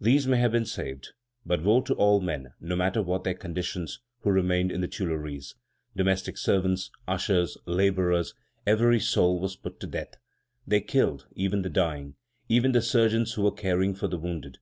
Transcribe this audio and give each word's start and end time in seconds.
These 0.00 0.28
may 0.28 0.36
have 0.38 0.52
been 0.52 0.64
saved. 0.66 1.14
But 1.44 1.64
woe 1.64 1.80
to 1.80 1.94
all 1.94 2.20
men, 2.20 2.52
no 2.60 2.76
matter 2.76 3.02
what 3.02 3.24
their 3.24 3.34
conditions, 3.34 3.98
who 4.20 4.30
remained 4.30 4.70
in 4.70 4.82
the 4.82 4.86
Tuileries! 4.86 5.56
Domestic 5.96 6.38
servants, 6.38 6.92
ushers, 7.08 7.58
laborers, 7.66 8.34
every 8.68 9.00
soul 9.00 9.40
was 9.40 9.56
put 9.56 9.80
to 9.80 9.88
death. 9.88 10.14
They 10.64 10.80
killed 10.80 11.26
even 11.34 11.62
the 11.62 11.70
dying, 11.70 12.14
even 12.48 12.70
the 12.70 12.80
surgeons 12.80 13.32
who 13.32 13.42
were 13.42 13.50
caring 13.50 13.96
for 13.96 14.06
the 14.06 14.16
wounded. 14.16 14.58